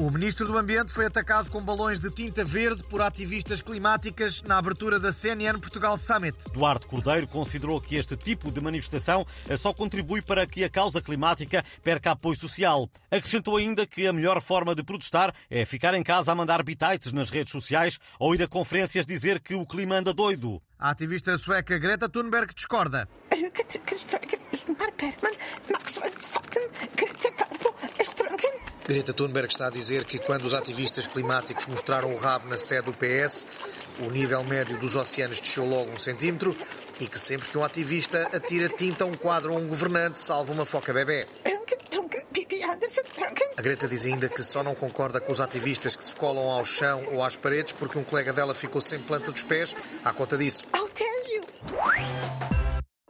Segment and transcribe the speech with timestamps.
[0.00, 4.56] O ministro do Ambiente foi atacado com balões de tinta verde por ativistas climáticas na
[4.56, 6.38] abertura da CNN Portugal Summit.
[6.54, 9.26] Duarte Cordeiro considerou que este tipo de manifestação
[9.58, 12.88] só contribui para que a causa climática perca apoio social.
[13.10, 17.12] Acrescentou ainda que a melhor forma de protestar é ficar em casa a mandar bitites
[17.12, 20.62] nas redes sociais ou ir a conferências dizer que o clima anda doido.
[20.78, 23.06] A ativista sueca Greta Thunberg discorda.
[28.90, 32.86] Greta Thunberg está a dizer que quando os ativistas climáticos mostraram o rabo na sede
[32.86, 33.46] do PS,
[34.00, 36.56] o nível médio dos oceanos desceu logo um centímetro
[36.98, 40.52] e que sempre que um ativista atira tinta a um quadro ou um governante, salva
[40.52, 41.24] uma foca bebê.
[43.56, 46.64] A Greta diz ainda que só não concorda com os ativistas que se colam ao
[46.64, 50.36] chão ou às paredes porque um colega dela ficou sem planta dos pés à conta
[50.36, 50.64] disso.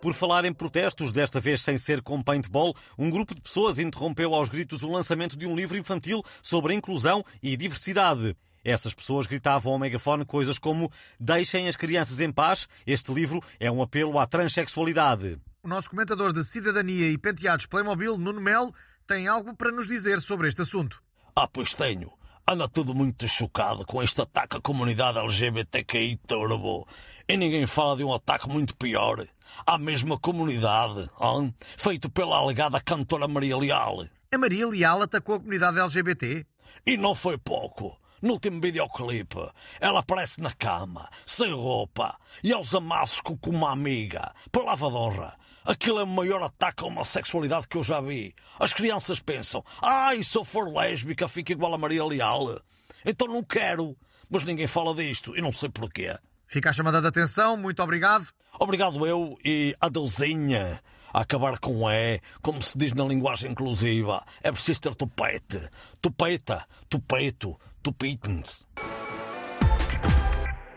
[0.00, 4.34] Por falar em protestos, desta vez sem ser com paintball, um grupo de pessoas interrompeu
[4.34, 8.34] aos gritos o lançamento de um livro infantil sobre inclusão e diversidade.
[8.64, 13.70] Essas pessoas gritavam ao megafone coisas como Deixem as crianças em paz, este livro é
[13.70, 15.38] um apelo à transexualidade.
[15.62, 18.74] O nosso comentador de cidadania e penteados Playmobil, Nuno Melo,
[19.06, 21.02] tem algo para nos dizer sobre este assunto.
[21.36, 22.19] Ah, pois tenho.
[22.52, 26.84] Anda tudo muito chocado com este ataque à comunidade LGBTQI turbo.
[27.28, 29.24] E ninguém fala de um ataque muito pior.
[29.64, 31.54] À mesma comunidade, hein?
[31.76, 34.04] feito pela alegada cantora Maria Leal.
[34.32, 36.44] A Maria Leal atacou a comunidade LGBT?
[36.84, 37.96] E não foi pouco.
[38.22, 44.34] No último videoclipe, ela aparece na cama, sem roupa, e aos amassos com uma amiga.
[44.52, 45.36] Palavra de honra.
[45.64, 48.34] Aquilo é o maior ataque a uma sexualidade que eu já vi.
[48.58, 52.60] As crianças pensam, ai, ah, se eu for lésbica fico igual a Maria Leal.
[53.04, 53.96] Então não quero.
[54.28, 56.16] Mas ninguém fala disto e não sei porquê.
[56.46, 58.26] Fica a chamada de atenção, muito obrigado.
[58.58, 60.82] Obrigado eu e adeusinha.
[61.12, 65.60] A acabar com E, como se diz na linguagem inclusiva, é preciso ter tupete.
[66.00, 68.68] Tupeta, tupeto, tupitens.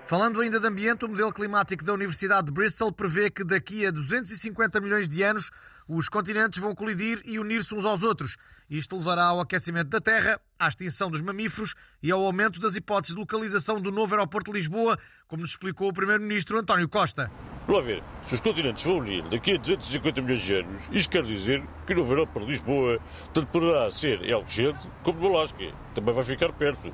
[0.06, 3.92] Falando ainda de ambiente, o modelo climático da Universidade de Bristol prevê que daqui a
[3.92, 5.50] 250 milhões de anos
[5.88, 8.38] os continentes vão colidir e unir-se uns aos outros.
[8.70, 13.16] Isto levará ao aquecimento da Terra, à extinção dos mamíferos e ao aumento das hipóteses
[13.16, 14.98] de localização do novo aeroporto de Lisboa,
[15.28, 17.32] como nos explicou o Primeiro-Ministro António Costa.
[17.66, 21.24] Vamos ver, se os continentes vão unir daqui a 250 milhões de anos, isto quer
[21.24, 23.00] dizer que o novo aeroporto de Lisboa
[23.34, 25.72] tanto poderá ser em Alcochete como no Alasca.
[25.96, 26.94] Também vai ficar perto.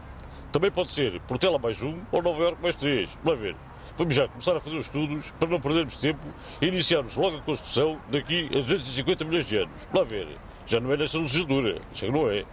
[0.51, 3.17] Também pode ser Portela mais um ou Nova Iorque mais três.
[3.23, 3.55] Vamos ver.
[3.97, 6.27] Vamos já começar a fazer os estudos para não perdermos tempo
[6.61, 9.87] e iniciarmos logo a construção daqui a 250 milhões de anos.
[9.91, 10.27] Lá ver.
[10.67, 11.81] Já não é nesta legislatura.
[11.91, 12.45] Já não é.